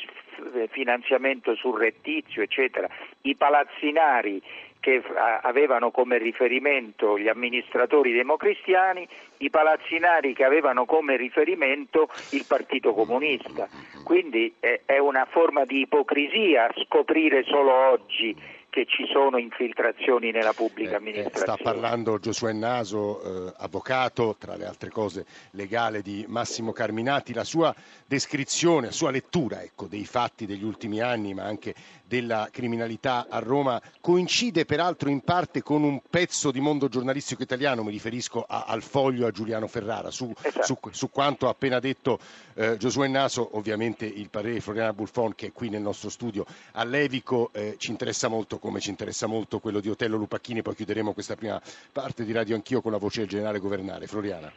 finanziamento 0.70 1.56
surrettizio, 1.56 2.42
eccetera. 2.42 2.88
I 3.22 3.36
palazzinari 3.36 4.42
che 4.80 5.02
avevano 5.42 5.92
come 5.92 6.18
riferimento 6.18 7.18
gli 7.18 7.28
amministratori 7.28 8.12
democristiani, 8.12 9.08
i 9.38 9.50
palazzinari 9.52 10.34
che 10.34 10.44
avevano 10.44 10.86
come 10.86 11.18
riferimento 11.18 12.10
il 12.32 12.46
Partito 12.48 12.94
Comunista. 12.94 13.70
Quindi 14.04 14.56
è 14.60 14.98
una 14.98 15.26
forma 15.26 15.66
di 15.66 15.82
ipocrisia 15.82 16.72
scoprire 16.84 17.44
solo 17.44 17.72
oggi 17.72 18.36
che 18.72 18.86
ci 18.88 19.06
sono 19.12 19.38
infiltrazioni 19.38 20.32
nella 20.32 20.54
pubblica 20.54 20.96
amministrazione. 20.96 21.46
Eh, 21.46 21.51
eh, 21.51 21.56
sta 21.56 21.62
parlando 21.62 22.20
Giosuè 22.20 22.54
Naso, 22.54 23.50
eh, 23.50 23.54
avvocato, 23.58 24.38
tra 24.40 24.56
le 24.56 24.66
altre 24.66 24.90
cose 24.90 25.25
legale 25.51 26.01
di 26.01 26.24
Massimo 26.30 26.72
Carminati. 26.72 27.34
La 27.34 27.44
sua 27.44 27.75
descrizione, 28.08 28.88
la 28.88 28.92
sua 28.94 29.12
lettura 29.12 29.62
ecco, 29.62 29.88
dei 29.88 30.06
fatti 30.06 30.46
degli 30.46 30.63
ultimi 30.63 31.01
anni, 31.01 31.34
ma 31.34 31.44
anche 31.44 31.75
della 32.06 32.48
criminalità 32.50 33.28
a 33.30 33.40
Roma, 33.40 33.82
coincide 34.00 34.63
peraltro 34.63 35.10
in 35.10 35.20
parte 35.20 35.62
con 35.62 35.84
un 35.84 36.01
pezzo 36.10 36.50
di 36.51 36.62
mondo 36.62 36.88
giornalistico 36.88 37.44
italiano, 37.44 37.84
mi 37.84 37.92
riferisco 37.92 38.46
a, 38.48 38.63
al 38.68 38.84
foglio 38.84 39.28
a 39.28 39.32
Giuliano 39.32 39.68
Ferrara, 39.68 40.12
su, 40.12 40.32
esatto. 40.42 40.66
su, 40.66 40.78
su 40.92 41.10
quanto 41.10 41.48
ha 41.48 41.51
appena 41.51 41.80
detto 41.80 42.20
eh, 42.55 42.77
Giosuè 42.77 43.08
Naso, 43.08 43.58
ovviamente 43.58 44.05
il 44.05 44.29
parere 44.29 44.53
di 44.55 44.60
Floriana 44.60 44.93
Bulfon 44.93 45.36
che 45.36 45.48
è 45.48 45.51
qui 45.51 45.70
nel 45.70 45.81
nostro 45.81 46.10
studio 46.10 46.46
a 46.74 46.84
Levico 46.84 47.50
eh, 47.53 47.75
ci 47.77 47.91
interessa 47.91 48.27
molto 48.27 48.60
come 48.60 48.79
ci 48.79 48.89
interessa 48.89 49.27
molto 49.27 49.60
quello 49.60 49.79
di 49.79 49.89
Otello 49.89 50.17
Lupacchini, 50.17 50.62
poi 50.62 50.75
chiuderemo 50.75 51.13
questa 51.13 51.36
prima 51.36 51.62
parte 51.91 52.24
di 52.25 52.31
Radio 52.31 52.55
Anch'io 52.55 52.81
con 52.81 52.91
la 52.91 52.98
voce 52.98 53.22
del 53.22 53.29
generale 53.29 53.60
governare. 53.60 54.08
Floriana. 54.08 54.51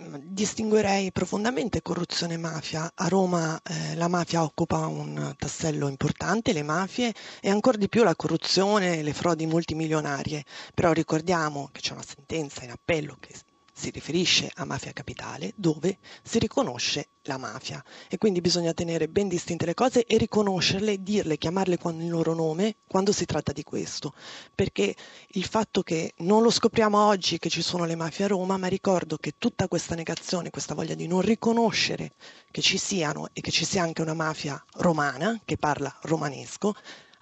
Distinguerei 0.00 1.10
profondamente 1.10 1.82
corruzione 1.82 2.34
e 2.34 2.36
mafia. 2.36 2.88
A 2.94 3.08
Roma 3.08 3.60
eh, 3.64 3.96
la 3.96 4.06
mafia 4.06 4.44
occupa 4.44 4.86
un 4.86 5.34
tassello 5.36 5.88
importante, 5.88 6.52
le 6.52 6.62
mafie 6.62 7.12
e 7.40 7.50
ancora 7.50 7.76
di 7.76 7.88
più 7.88 8.04
la 8.04 8.14
corruzione 8.14 8.98
e 8.98 9.02
le 9.02 9.12
frodi 9.12 9.46
multimilionarie. 9.46 10.44
Però 10.72 10.92
ricordiamo 10.92 11.68
che 11.72 11.80
c'è 11.80 11.94
una 11.94 12.04
sentenza 12.04 12.62
in 12.62 12.70
appello 12.70 13.16
che 13.18 13.34
si 13.78 13.90
riferisce 13.90 14.50
a 14.56 14.64
mafia 14.64 14.92
capitale 14.92 15.52
dove 15.54 15.98
si 16.22 16.40
riconosce 16.40 17.10
la 17.22 17.36
mafia. 17.38 17.82
E 18.08 18.18
quindi 18.18 18.40
bisogna 18.40 18.72
tenere 18.72 19.06
ben 19.08 19.28
distinte 19.28 19.64
le 19.66 19.74
cose 19.74 20.04
e 20.04 20.18
riconoscerle, 20.18 21.00
dirle, 21.00 21.38
chiamarle 21.38 21.78
con 21.78 22.00
il 22.00 22.10
loro 22.10 22.34
nome 22.34 22.76
quando 22.88 23.12
si 23.12 23.24
tratta 23.24 23.52
di 23.52 23.62
questo, 23.62 24.14
perché 24.52 24.96
il 25.28 25.44
fatto 25.44 25.82
che 25.82 26.14
non 26.18 26.42
lo 26.42 26.50
scopriamo 26.50 26.98
oggi 26.98 27.38
che 27.38 27.48
ci 27.50 27.62
sono 27.62 27.84
le 27.84 27.94
mafie 27.94 28.24
a 28.24 28.28
Roma, 28.28 28.56
ma 28.56 28.66
ricordo 28.66 29.16
che 29.16 29.34
tutta 29.38 29.68
questa 29.68 29.94
negazione, 29.94 30.50
questa 30.50 30.74
voglia 30.74 30.94
di 30.94 31.06
non 31.06 31.20
riconoscere 31.20 32.14
che 32.50 32.60
ci 32.62 32.78
siano 32.78 33.28
e 33.32 33.40
che 33.40 33.52
ci 33.52 33.64
sia 33.64 33.82
anche 33.82 34.02
una 34.02 34.14
mafia 34.14 34.60
romana 34.78 35.40
che 35.44 35.56
parla 35.56 35.96
romanesco, 36.02 36.74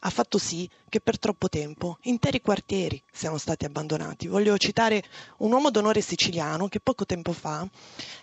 ha 0.06 0.10
fatto 0.10 0.38
sì 0.38 0.68
che 0.88 1.00
per 1.00 1.18
troppo 1.18 1.48
tempo 1.48 1.98
interi 2.02 2.40
quartieri 2.40 3.02
siano 3.12 3.38
stati 3.38 3.64
abbandonati. 3.64 4.28
Voglio 4.28 4.56
citare 4.56 5.02
un 5.38 5.50
uomo 5.50 5.70
d'onore 5.70 6.00
siciliano 6.00 6.68
che 6.68 6.78
poco 6.78 7.04
tempo 7.04 7.32
fa, 7.32 7.68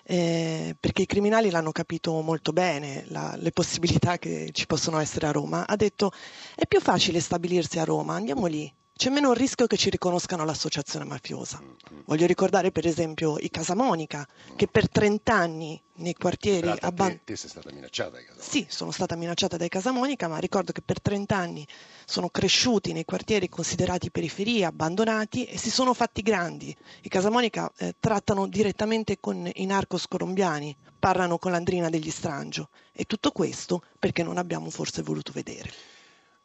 eh, 0.03 0.75
perché 0.79 1.01
i 1.01 1.05
criminali 1.05 1.49
l'hanno 1.49 1.73
capito 1.73 2.21
molto 2.21 2.53
bene, 2.53 3.03
la, 3.09 3.35
le 3.37 3.51
possibilità 3.51 4.17
che 4.17 4.49
ci 4.53 4.65
possono 4.65 4.97
essere 4.99 5.27
a 5.27 5.31
Roma, 5.31 5.67
ha 5.67 5.75
detto 5.75 6.11
è 6.55 6.65
più 6.65 6.79
facile 6.79 7.19
stabilirsi 7.19 7.79
a 7.79 7.83
Roma, 7.83 8.15
andiamo 8.15 8.45
lì, 8.45 8.71
c'è 8.95 9.09
meno 9.09 9.31
il 9.31 9.38
rischio 9.38 9.65
che 9.65 9.75
ci 9.75 9.89
riconoscano 9.89 10.45
l'associazione 10.45 11.03
mafiosa. 11.05 11.62
Voglio 12.05 12.27
ricordare 12.27 12.71
per 12.71 12.85
esempio 12.85 13.38
i 13.39 13.50
Casamonica, 13.50 14.25
che 14.55 14.67
per 14.67 14.88
30 14.88 15.33
anni 15.33 15.81
nei 15.95 16.13
quartieri 16.13 16.69
abbandonati... 16.69 17.17
Te, 17.17 17.23
te 17.25 17.35
sei 17.35 17.50
stata 17.50 17.71
minacciata 17.71 18.12
dai 18.12 18.23
Casamonica? 18.23 18.51
Sì, 18.51 18.65
sono 18.69 18.91
stata 18.91 19.15
minacciata 19.15 19.57
dai 19.57 19.69
Casamonica, 19.69 20.27
ma 20.27 20.38
ricordo 20.38 20.71
che 20.71 20.81
per 20.81 21.01
30 21.01 21.35
anni 21.35 21.67
sono 22.05 22.29
cresciuti 22.29 22.93
nei 22.93 23.03
quartieri 23.03 23.50
considerati 23.50 24.12
periferia, 24.12 24.67
abbandonati 24.67 25.45
e 25.45 25.57
si 25.57 25.71
sono 25.71 25.93
fatti 25.93 26.21
grandi. 26.21 26.75
I 27.01 27.09
Casamonica 27.09 27.71
eh, 27.77 27.95
trattano 28.00 28.47
direttamente 28.47 29.19
con 29.19 29.50
i 29.53 29.65
narcos 29.65 30.07
colombiani, 30.07 30.75
parlano 31.00 31.38
con 31.39 31.51
l'andrina 31.51 31.89
degli 31.89 32.12
strangio 32.12 32.69
e 32.93 33.05
tutto 33.05 33.31
questo 33.31 33.81
perché 33.97 34.23
non 34.23 34.38
abbiamo 34.38 34.69
forse 34.69 35.01
voluto 35.01 35.31
vedere. 35.33 35.92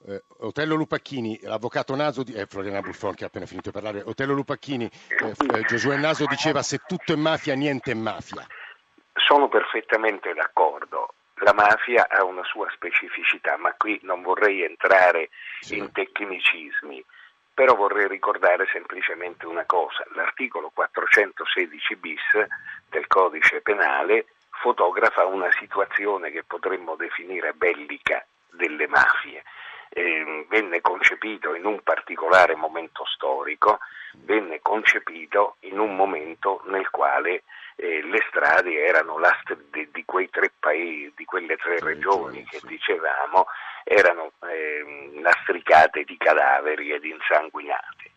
Eh, 0.09 0.23
Otello 0.38 0.75
Lupacchini, 0.75 1.38
l'avvocato 1.43 1.95
Naso, 1.95 2.23
di, 2.23 2.33
eh, 2.33 2.47
Floriana 2.47 2.81
Buffon 2.81 3.15
che 3.15 3.25
ha 3.25 3.27
appena 3.27 3.45
finito 3.45 3.69
di 3.69 3.79
parlare, 3.79 4.03
Otello 4.07 4.33
Lupacchini, 4.33 4.91
eh, 5.09 5.35
eh, 5.55 5.62
Giosuè 5.65 5.97
Naso 5.99 6.25
diceva 6.25 6.62
se 6.62 6.79
tutto 6.87 7.12
è 7.12 7.17
mafia 7.17 7.55
niente 7.55 7.91
è 7.91 7.95
mafia. 7.95 8.47
Sono 9.12 9.49
perfettamente 9.49 10.33
d'accordo, 10.33 11.12
la 11.41 11.53
mafia 11.53 12.09
ha 12.09 12.25
una 12.25 12.43
sua 12.45 12.71
specificità, 12.71 13.59
ma 13.59 13.75
qui 13.77 14.00
non 14.03 14.23
vorrei 14.23 14.62
entrare 14.62 15.29
sì. 15.61 15.77
in 15.77 15.93
tecnicismi, 15.93 17.05
però 17.53 17.75
vorrei 17.75 18.09
ricordare 18.09 18.67
semplicemente 18.73 19.45
una 19.45 19.67
cosa, 19.67 20.07
l'articolo 20.15 20.71
416 20.73 21.97
bis 21.97 22.23
del 22.88 23.07
codice 23.09 23.61
penale 23.61 24.29
fotografa 24.62 25.27
una 25.27 25.50
situazione 25.59 26.31
che 26.31 26.45
potremmo 26.45 26.97
definire 26.97 27.53
bellica 27.53 28.25
delle 28.50 28.87
mafie 28.88 29.45
eh, 29.90 30.47
venne 30.49 30.80
concepito 30.80 31.54
in 31.54 31.64
un 31.64 31.80
particolare 31.83 32.54
momento 32.54 33.04
storico, 33.07 33.78
venne 34.25 34.61
concepito 34.61 35.57
in 35.61 35.78
un 35.78 35.95
momento 35.95 36.62
nel 36.66 36.88
quale 36.90 37.45
eh, 37.76 38.02
le 38.02 38.25
strade 38.28 38.85
erano 38.85 39.21
di, 39.71 39.88
di, 39.92 40.04
quei 40.04 40.28
tre 40.30 40.52
paesi, 40.59 41.12
di 41.16 41.25
quelle 41.25 41.57
tre 41.57 41.78
regioni 41.78 42.45
che 42.45 42.61
dicevamo, 42.62 43.47
erano 43.85 44.33
eh, 44.42 45.11
lastricate 45.21 46.04
di 46.04 46.16
cadaveri 46.16 46.92
ed 46.92 47.04
insanguinate. 47.04 48.11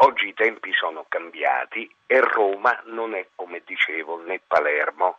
Oggi 0.00 0.28
i 0.28 0.34
tempi 0.34 0.72
sono 0.72 1.06
cambiati 1.08 1.90
e 2.06 2.20
Roma 2.20 2.78
non 2.86 3.14
è, 3.14 3.28
come 3.34 3.62
dicevo, 3.64 4.20
né 4.22 4.40
Palermo 4.46 5.18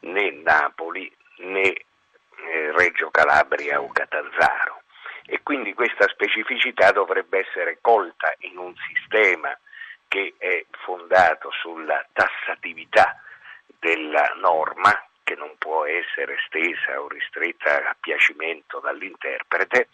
né 0.00 0.30
Napoli 0.30 1.10
né 1.38 1.72
eh, 1.72 2.72
Reggio 2.72 3.10
Calabria 3.10 3.80
o 3.80 3.90
Catanzaro 3.90 4.77
e 5.30 5.42
quindi 5.42 5.74
questa 5.74 6.08
specificità 6.08 6.90
dovrebbe 6.90 7.46
essere 7.46 7.78
colta 7.82 8.32
in 8.40 8.56
un 8.56 8.72
sistema 8.88 9.56
che 10.08 10.34
è 10.38 10.64
fondato 10.84 11.50
sulla 11.60 12.02
tassatività 12.14 13.20
della 13.78 14.32
norma 14.40 14.90
che 15.22 15.34
non 15.34 15.52
può 15.58 15.84
essere 15.84 16.38
estesa 16.38 16.98
o 17.02 17.08
ristretta 17.08 17.90
a 17.90 17.96
piacimento 18.00 18.80
dall'interprete, 18.80 19.88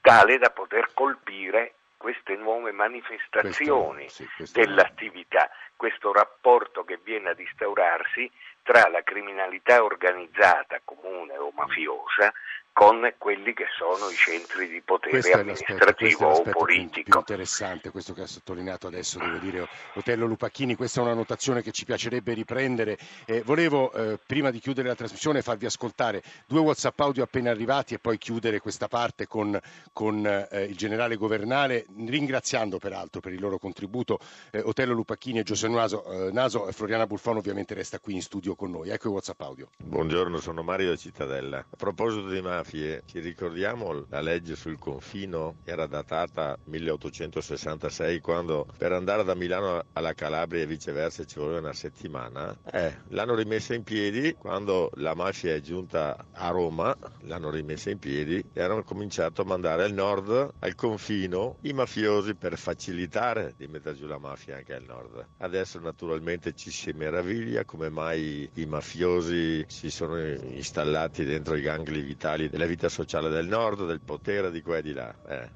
tale 0.00 0.38
da 0.38 0.48
poter 0.48 0.88
colpire 0.94 1.74
queste 1.98 2.34
nuove 2.36 2.72
manifestazioni 2.72 4.04
questo, 4.04 4.22
sì, 4.22 4.28
questo 4.34 4.58
dell'attività, 4.58 5.50
questo 5.76 6.12
rapporto 6.14 6.82
che 6.82 6.98
viene 7.04 7.28
ad 7.28 7.38
instaurarsi 7.38 8.30
tra 8.62 8.88
la 8.88 9.02
criminalità 9.02 9.84
organizzata 9.84 10.80
comune 10.82 11.36
o 11.36 11.52
mafiosa 11.54 12.32
con 12.72 13.12
quelli 13.18 13.52
che 13.52 13.66
sono 13.76 14.10
i 14.10 14.14
centri 14.14 14.68
di 14.68 14.80
potere 14.80 15.10
questo 15.10 15.38
amministrativo 15.38 16.28
o 16.28 16.42
politico. 16.42 16.90
Più, 16.92 17.02
più 17.02 17.18
interessante 17.18 17.90
questo 17.90 18.14
che 18.14 18.22
ha 18.22 18.26
sottolineato 18.26 18.86
adesso, 18.86 19.18
devo 19.18 19.36
dire, 19.38 19.68
Otello 19.94 20.26
Lupacchini, 20.26 20.74
questa 20.74 21.00
è 21.00 21.04
una 21.04 21.14
notazione 21.14 21.62
che 21.62 21.70
ci 21.70 21.84
piacerebbe 21.84 22.32
riprendere. 22.32 22.98
Eh, 23.26 23.42
volevo, 23.42 23.92
eh, 23.92 24.18
prima 24.24 24.50
di 24.50 24.58
chiudere 24.58 24.88
la 24.88 24.94
trasmissione, 24.94 25.42
farvi 25.42 25.66
ascoltare 25.66 26.22
due 26.46 26.60
WhatsApp 26.60 26.98
audio 27.00 27.22
appena 27.22 27.50
arrivati 27.50 27.94
e 27.94 27.98
poi 27.98 28.16
chiudere 28.16 28.60
questa 28.60 28.88
parte 28.88 29.26
con, 29.26 29.58
con 29.92 30.26
eh, 30.26 30.64
il 30.64 30.76
generale 30.76 31.16
Governale, 31.16 31.86
ringraziando 32.06 32.78
peraltro 32.78 33.20
per 33.20 33.32
il 33.32 33.40
loro 33.40 33.58
contributo 33.58 34.18
eh, 34.50 34.60
Otello 34.60 34.94
Lupacchini 34.94 35.40
e 35.40 35.42
Giuseppe 35.42 35.74
Naso, 35.74 36.04
eh, 36.04 36.32
Naso. 36.32 36.70
Floriana 36.72 37.06
Bulfon 37.06 37.36
ovviamente 37.36 37.74
resta 37.74 37.98
qui 37.98 38.14
in 38.14 38.22
studio 38.22 38.54
con 38.54 38.70
noi. 38.70 38.88
Ecco 38.88 39.08
il 39.08 39.14
WhatsApp 39.14 39.40
audio. 39.42 39.68
Buongiorno, 39.76 40.38
sono 40.38 40.62
Mario 40.62 40.88
da 40.88 40.96
Cittadella. 40.96 41.58
A 41.58 41.76
proposito 41.76 42.28
di 42.28 42.40
mafie, 42.62 43.02
ci 43.06 43.18
ricordiamo 43.18 44.06
la 44.08 44.20
legge 44.20 44.54
sul 44.54 44.78
confino 44.78 45.56
era 45.64 45.86
datata 45.86 46.56
1866 46.64 48.20
quando 48.20 48.66
per 48.78 48.92
andare 48.92 49.24
da 49.24 49.34
Milano 49.34 49.82
alla 49.92 50.14
Calabria 50.14 50.62
e 50.62 50.66
viceversa 50.66 51.24
ci 51.24 51.38
voleva 51.38 51.58
una 51.58 51.72
settimana. 51.72 52.56
Eh, 52.70 52.98
l'hanno 53.08 53.34
rimessa 53.34 53.74
in 53.74 53.82
piedi 53.82 54.34
quando 54.38 54.90
la 54.94 55.14
mafia 55.14 55.54
è 55.54 55.60
giunta 55.60 56.26
a 56.30 56.48
Roma, 56.50 56.96
l'hanno 57.22 57.50
rimessa 57.50 57.90
in 57.90 57.98
piedi 57.98 58.42
e 58.52 58.62
hanno 58.62 58.84
cominciato 58.84 59.42
a 59.42 59.44
mandare 59.44 59.82
al 59.82 59.92
nord, 59.92 60.52
al 60.60 60.74
confino, 60.76 61.56
i 61.62 61.72
mafiosi 61.72 62.34
per 62.34 62.56
facilitare 62.56 63.54
di 63.56 63.66
mettere 63.66 63.96
giù 63.96 64.06
la 64.06 64.18
mafia 64.18 64.56
anche 64.56 64.74
al 64.74 64.84
nord. 64.84 65.26
Adesso 65.38 65.80
naturalmente 65.80 66.54
ci 66.54 66.70
si 66.70 66.92
meraviglia 66.92 67.64
come 67.64 67.88
mai 67.88 68.48
i 68.54 68.66
mafiosi 68.66 69.64
si 69.66 69.90
sono 69.90 70.20
installati 70.20 71.24
dentro 71.24 71.56
i 71.56 71.62
gangli 71.62 72.02
vitali 72.02 72.48
della 72.52 72.66
vita 72.66 72.90
sociale 72.90 73.30
del 73.30 73.48
nord, 73.48 73.86
del 73.86 74.02
potere 74.04 74.50
di 74.50 74.60
qua 74.60 74.76
e 74.76 74.82
di 74.82 74.92
là. 74.92 75.14
Eh. 75.26 75.48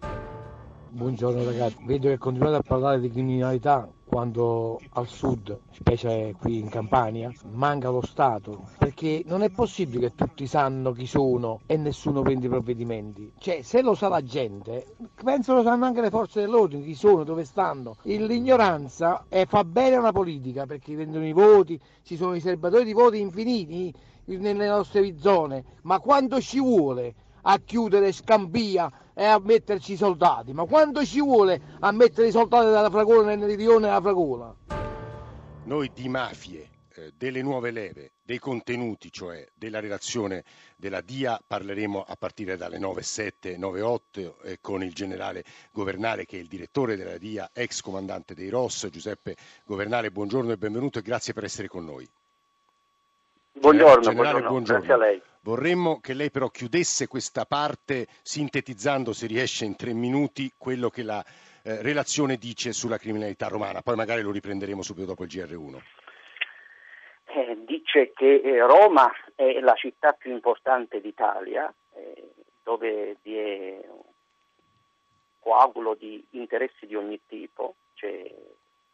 Buongiorno 0.88 1.44
ragazzi, 1.44 1.76
vedo 1.84 2.08
che 2.08 2.16
continuate 2.16 2.56
a 2.56 2.62
parlare 2.62 3.00
di 3.00 3.10
criminalità 3.10 3.86
quando 4.02 4.80
al 4.92 5.06
sud, 5.06 5.58
specie 5.72 6.34
qui 6.38 6.58
in 6.58 6.70
Campania, 6.70 7.30
manca 7.50 7.90
lo 7.90 8.00
Stato, 8.00 8.70
perché 8.78 9.22
non 9.26 9.42
è 9.42 9.50
possibile 9.50 10.08
che 10.08 10.14
tutti 10.14 10.46
sanno 10.46 10.92
chi 10.92 11.06
sono 11.06 11.60
e 11.66 11.76
nessuno 11.76 12.22
prende 12.22 12.46
i 12.46 12.48
provvedimenti. 12.48 13.30
Cioè, 13.36 13.60
se 13.60 13.82
lo 13.82 13.94
sa 13.94 14.08
la 14.08 14.22
gente, 14.22 14.94
penso 15.22 15.52
lo 15.52 15.62
sanno 15.62 15.84
anche 15.84 16.00
le 16.00 16.08
forze 16.08 16.40
dell'ordine, 16.40 16.82
chi 16.82 16.94
sono, 16.94 17.24
dove 17.24 17.44
stanno. 17.44 17.96
L'ignoranza 18.04 19.26
eh, 19.28 19.44
fa 19.44 19.64
bene 19.64 19.96
alla 19.96 20.12
politica 20.12 20.64
perché 20.64 20.94
vendono 20.94 21.26
i 21.26 21.32
voti, 21.34 21.78
ci 22.04 22.16
sono 22.16 22.34
i 22.34 22.40
serbatori 22.40 22.84
di 22.84 22.94
voti 22.94 23.20
infiniti 23.20 23.92
nelle 24.26 24.66
nostre 24.66 25.18
zone, 25.18 25.64
ma 25.82 25.98
quanto 26.00 26.40
ci 26.40 26.60
vuole 26.60 27.14
a 27.42 27.58
chiudere 27.58 28.12
Scampia 28.12 28.90
e 29.14 29.24
a 29.24 29.38
metterci 29.38 29.92
i 29.92 29.96
soldati, 29.96 30.52
ma 30.52 30.64
quando 30.64 31.04
ci 31.04 31.20
vuole 31.20 31.60
a 31.80 31.92
mettere 31.92 32.28
i 32.28 32.32
soldati 32.32 32.70
dalla 32.70 32.90
fragola 32.90 33.34
nel 33.34 33.56
rione 33.56 33.86
della 33.86 34.00
fragola? 34.00 34.54
Noi 35.64 35.90
di 35.94 36.08
mafie, 36.08 36.68
eh, 36.94 37.12
delle 37.16 37.42
nuove 37.42 37.70
leve, 37.70 38.12
dei 38.22 38.38
contenuti, 38.38 39.10
cioè 39.12 39.46
della 39.54 39.80
relazione 39.80 40.44
della 40.76 41.00
DIA, 41.00 41.40
parleremo 41.46 42.04
a 42.06 42.16
partire 42.16 42.56
dalle 42.56 42.78
9.7, 42.78 43.58
9.8 43.58 44.34
eh, 44.42 44.58
con 44.60 44.82
il 44.82 44.92
generale 44.92 45.44
Governale 45.72 46.24
che 46.24 46.36
è 46.36 46.40
il 46.40 46.48
direttore 46.48 46.96
della 46.96 47.18
DIA, 47.18 47.50
ex 47.52 47.80
comandante 47.80 48.34
dei 48.34 48.48
ROS, 48.48 48.88
Giuseppe 48.90 49.36
Governale, 49.64 50.10
buongiorno 50.10 50.52
e 50.52 50.56
benvenuto 50.56 50.98
e 50.98 51.02
grazie 51.02 51.32
per 51.32 51.44
essere 51.44 51.68
con 51.68 51.84
noi. 51.84 52.08
Buongiorno, 53.58 54.02
generale, 54.02 54.40
buongiorno. 54.40 54.48
buongiorno. 54.48 54.84
grazie 54.84 54.92
a 54.92 55.08
lei. 55.08 55.22
Vorremmo 55.40 56.00
che 56.00 56.12
lei 56.12 56.30
però 56.30 56.48
chiudesse 56.48 57.06
questa 57.06 57.46
parte 57.46 58.06
sintetizzando, 58.22 59.12
se 59.12 59.26
riesce, 59.26 59.64
in 59.64 59.76
tre 59.76 59.92
minuti 59.92 60.52
quello 60.58 60.90
che 60.90 61.02
la 61.02 61.24
eh, 61.62 61.80
relazione 61.82 62.36
dice 62.36 62.72
sulla 62.72 62.98
criminalità 62.98 63.48
romana, 63.48 63.80
poi 63.80 63.96
magari 63.96 64.22
lo 64.22 64.30
riprenderemo 64.30 64.82
subito 64.82 65.06
dopo 65.06 65.24
il 65.24 65.30
GR1. 65.30 65.80
Eh, 67.26 67.58
dice 67.64 68.12
che 68.12 68.40
eh, 68.42 68.58
Roma 68.60 69.10
è 69.34 69.60
la 69.60 69.74
città 69.74 70.12
più 70.12 70.32
importante 70.32 71.00
d'Italia, 71.00 71.72
eh, 71.94 72.32
dove 72.62 73.16
vi 73.22 73.36
è 73.36 73.80
un 73.88 74.02
coagulo 75.40 75.94
di 75.94 76.24
interessi 76.30 76.86
di 76.86 76.94
ogni 76.94 77.20
tipo, 77.26 77.76
c'è 77.94 78.32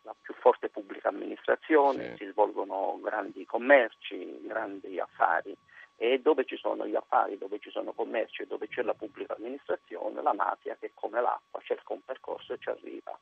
la 0.02 0.14
più 0.20 0.34
forte 0.34 0.68
pubblica 0.68 1.08
amministrazione, 1.08 2.16
sì. 2.16 2.24
si 2.24 2.30
svolgono 2.30 2.98
grandi 3.00 3.44
commerci, 3.44 4.40
grandi 4.46 4.98
affari 4.98 5.56
e 5.96 6.18
dove 6.20 6.44
ci 6.44 6.56
sono 6.56 6.86
gli 6.86 6.96
affari, 6.96 7.38
dove 7.38 7.58
ci 7.60 7.70
sono 7.70 7.92
commerci 7.92 8.42
e 8.42 8.46
dove 8.46 8.66
c'è 8.66 8.82
la 8.82 8.94
pubblica 8.94 9.36
amministrazione, 9.36 10.20
la 10.20 10.32
mafia 10.32 10.76
che 10.78 10.90
come 10.94 11.20
l'acqua 11.20 11.60
cerca 11.62 11.92
un 11.92 12.00
percorso 12.04 12.52
e 12.52 12.58
ci 12.58 12.68
arriva. 12.70 13.16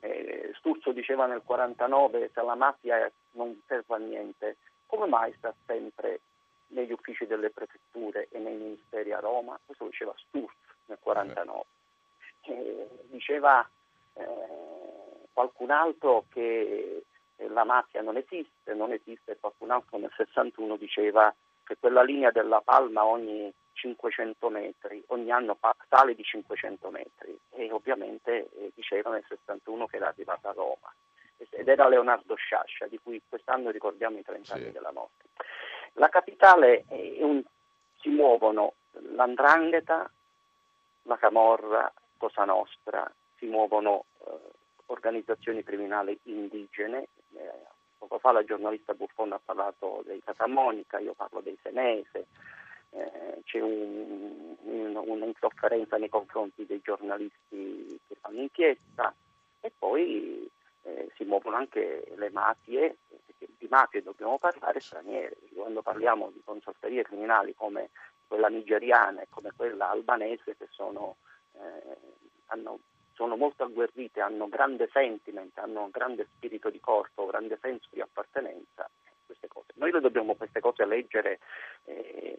Eh, 0.00 0.52
Sturzo 0.56 0.92
diceva 0.92 1.26
nel 1.26 1.42
49 1.44 2.30
se 2.32 2.42
la 2.42 2.54
mafia 2.54 3.10
non 3.32 3.60
serve 3.66 3.94
a 3.94 3.98
niente, 3.98 4.56
come 4.86 5.06
mai 5.06 5.32
sta 5.36 5.54
sempre 5.66 6.20
negli 6.68 6.90
uffici 6.92 7.26
delle 7.26 7.50
prefetture 7.50 8.28
e 8.30 8.38
nei 8.38 8.56
ministeri 8.56 9.12
a 9.12 9.20
Roma? 9.20 9.58
Questo 9.64 9.86
diceva 9.86 10.14
Sturzo 10.16 10.56
nel 10.86 10.98
49. 11.00 11.64
Eh, 12.42 12.88
diceva 13.10 13.68
eh, 14.14 14.24
qualcun 15.32 15.70
altro 15.70 16.24
che 16.30 17.04
la 17.48 17.64
mafia 17.64 18.02
non 18.02 18.16
esiste, 18.16 18.74
non 18.74 18.92
esiste, 18.92 19.38
qualcun 19.38 19.70
altro 19.70 19.98
nel 19.98 20.12
61 20.14 20.76
diceva 20.76 21.34
che 21.64 21.76
quella 21.78 22.02
linea 22.02 22.30
della 22.30 22.60
Palma 22.60 23.04
ogni 23.04 23.52
500 23.72 24.48
metri, 24.50 25.02
ogni 25.08 25.30
anno 25.30 25.56
sale 25.88 26.14
di 26.14 26.22
500 26.22 26.90
metri 26.90 27.38
e 27.52 27.72
ovviamente 27.72 28.50
eh, 28.54 28.72
diceva 28.74 29.10
nel 29.10 29.24
61 29.26 29.86
che 29.86 29.96
era 29.96 30.08
arrivata 30.08 30.50
a 30.50 30.52
Roma 30.52 30.92
ed 31.48 31.68
era 31.68 31.88
Leonardo 31.88 32.34
Sciascia 32.34 32.86
di 32.86 32.98
cui 33.02 33.20
quest'anno 33.26 33.70
ricordiamo 33.70 34.18
i 34.18 34.22
30 34.22 34.44
sì. 34.44 34.52
anni 34.52 34.72
della 34.72 34.92
morte. 34.92 35.24
La 35.94 36.08
capitale 36.08 36.84
un, 36.88 37.42
si 38.00 38.10
muovono 38.10 38.74
l'andrangheta, 39.14 40.10
la 41.02 41.16
camorra, 41.16 41.90
Cosa 42.18 42.44
Nostra, 42.44 43.10
si 43.38 43.46
muovono 43.46 44.04
eh, 44.26 44.38
organizzazioni 44.90 45.62
criminali 45.62 46.18
indigene, 46.24 47.06
eh, 47.36 47.78
Poco 48.00 48.18
fa 48.18 48.32
la 48.32 48.44
giornalista 48.44 48.94
Buffon 48.94 49.32
ha 49.32 49.40
parlato 49.44 50.02
dei 50.06 50.22
Catamonica, 50.24 50.98
io 50.98 51.12
parlo 51.12 51.40
dei 51.40 51.58
Senese, 51.62 52.28
eh, 52.92 53.42
c'è 53.44 53.60
un, 53.60 54.56
un, 54.62 54.96
un'insofferenza 54.96 55.98
nei 55.98 56.08
confronti 56.08 56.64
dei 56.64 56.80
giornalisti 56.82 58.00
che 58.08 58.16
fanno 58.18 58.40
inchiesta. 58.40 59.14
E 59.60 59.70
poi 59.78 60.50
eh, 60.84 61.10
si 61.14 61.24
muovono 61.24 61.56
anche 61.56 62.10
le 62.16 62.30
mafie, 62.30 62.96
di 63.36 63.66
mafie 63.68 64.02
dobbiamo 64.02 64.38
parlare 64.38 64.80
straniere, 64.80 65.36
quando 65.54 65.82
parliamo 65.82 66.30
di 66.32 66.40
consorterie 66.42 67.02
criminali 67.02 67.54
come 67.54 67.90
quella 68.26 68.48
nigeriana 68.48 69.20
e 69.20 69.26
come 69.28 69.52
quella 69.54 69.90
albanese 69.90 70.56
che 70.56 70.68
sono, 70.70 71.16
eh, 71.52 71.96
hanno 72.46 72.78
sono 73.20 73.36
molto 73.36 73.64
agguerrite, 73.64 74.22
hanno 74.22 74.48
grande 74.48 74.88
sentiment, 74.90 75.56
hanno 75.58 75.90
grande 75.90 76.26
spirito 76.34 76.70
di 76.70 76.80
corpo, 76.80 77.26
grande 77.26 77.58
senso 77.60 77.88
di 77.90 78.00
appartenenza. 78.00 78.88
Noi 79.74 79.92
le 79.92 80.00
dobbiamo 80.00 80.34
queste 80.34 80.60
cose 80.60 80.86
leggere 80.86 81.38
eh, 81.84 82.36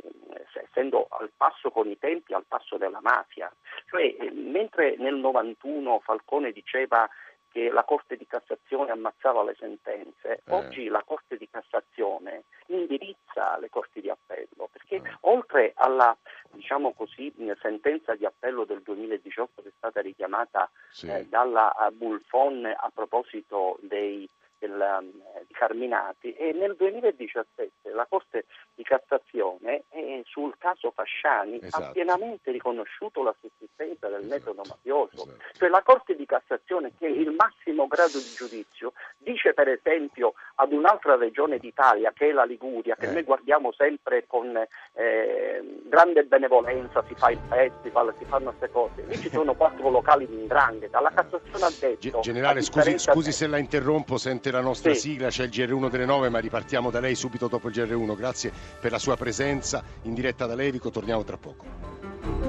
essendo 0.54 1.06
al 1.10 1.32
passo 1.38 1.70
con 1.70 1.88
i 1.88 1.98
tempi, 2.00 2.34
al 2.34 2.46
passo 2.48 2.78
della 2.78 3.00
mafia. 3.02 3.52
Cioè, 3.90 4.16
eh, 4.20 4.32
mentre 4.32 4.96
nel 4.98 5.16
91 5.16 6.00
Falcone 6.00 6.52
diceva 6.52 7.08
che 7.52 7.70
la 7.70 7.84
Corte 7.84 8.16
di 8.16 8.26
Cassazione 8.26 8.92
ammazzava 8.92 9.44
le 9.44 9.56
sentenze, 9.60 10.42
eh. 10.46 10.54
oggi 10.54 10.88
la 10.88 11.04
Corte 11.06 11.38
di 11.38 11.50
Cassazione 11.50 12.44
indirizza 12.68 13.58
le 13.58 13.70
Corti 13.70 14.02
di 14.02 14.10
Appello, 14.10 14.70
perché 14.72 14.96
eh. 14.96 15.18
oltre 15.22 15.74
alla 15.76 16.16
diciamo 16.52 16.94
così, 16.94 17.34
sentenza 17.62 18.16
di 18.16 18.26
appello 18.26 18.66
del 18.66 18.82
2018 18.82 19.62
che 19.62 19.70
è 19.70 19.74
stata 19.76 20.02
richiamata 20.02 20.70
sì. 20.90 21.08
eh, 21.08 21.28
dalla 21.28 21.74
Bulfon 21.94 22.66
a 22.66 22.92
proposito 22.94 23.78
dei 23.82 24.28
del, 24.62 25.00
um, 25.00 25.12
di 25.48 25.54
Carminati 25.54 26.34
e 26.34 26.54
nel 26.54 26.76
2017 26.76 27.90
la 27.90 28.06
Corte 28.08 28.46
di 28.76 28.84
Cassazione 28.84 29.84
eh, 29.90 30.22
sul 30.26 30.56
caso 30.60 30.92
Fasciani 30.92 31.60
esatto. 31.62 31.84
ha 31.84 31.92
pienamente 31.92 32.52
riconosciuto 32.52 33.24
la 33.24 33.36
sussistenza 33.40 34.08
del 34.08 34.20
esatto. 34.20 34.34
metodo 34.34 34.62
mafioso. 34.70 35.24
Esatto. 35.24 35.44
Cioè 35.54 35.70
la 35.70 35.82
Corte 35.82 36.16
di 36.16 36.26
Cassazione 36.26 36.92
che 36.98 37.08
è 37.08 37.10
il 37.10 37.32
massimo 37.32 37.88
grado 37.88 38.20
di 38.20 38.34
giudizio 38.36 38.94
dice 39.24 39.54
per 39.54 39.68
esempio 39.68 40.34
ad 40.56 40.72
un'altra 40.72 41.16
regione 41.16 41.58
d'Italia 41.58 42.12
che 42.14 42.30
è 42.30 42.32
la 42.32 42.44
Liguria, 42.44 42.96
che 42.96 43.08
eh. 43.08 43.14
noi 43.14 43.24
guardiamo 43.24 43.72
sempre 43.72 44.26
con 44.28 44.56
eh, 44.56 45.80
grande 45.86 46.24
benevolenza, 46.24 47.04
si 47.08 47.16
fa 47.16 47.32
il 47.32 47.40
festival, 47.48 48.14
si 48.18 48.26
fanno 48.26 48.50
queste 48.50 48.70
cose, 48.70 49.04
lì 49.08 49.18
ci 49.18 49.30
sono 49.30 49.54
quattro 49.54 49.90
locali 49.90 50.28
di 50.28 50.36
indrangheta, 50.36 51.02
la 51.02 51.12
Cassazione 51.12 51.66
ha 51.66 51.72
detto... 51.80 52.20
Generale 52.22 52.62
scusi, 52.62 52.98
scusi 52.98 53.32
se 53.32 53.48
la 53.48 53.58
interrompo, 53.58 54.18
sente 54.18 54.52
la 54.52 54.62
nostra 54.62 54.94
sì. 54.94 55.12
sigla, 55.12 55.30
c'è 55.30 55.44
il 55.44 55.50
GR1 55.50 55.90
delle 55.90 56.06
9, 56.06 56.30
ma 56.30 56.40
ripartiamo 56.40 56.90
da 56.90 57.00
lei 57.00 57.16
subito 57.16 57.48
dopo 57.48 57.68
il 57.68 57.74
GR1. 57.74 58.16
Grazie 58.16 58.52
per 58.80 58.92
la 58.92 59.00
sua 59.00 59.16
presenza 59.16 59.84
in 60.04 60.14
diretta 60.14 60.46
da 60.46 60.56
Levico, 60.56 60.90
torniamo 60.90 61.24
tra 61.24 61.38
poco. 61.38 62.41